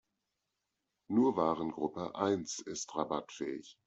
Nur 1.11 1.37
Warengruppe 1.37 2.15
eins 2.15 2.57
ist 2.57 2.95
rabattfähig. 2.95 3.77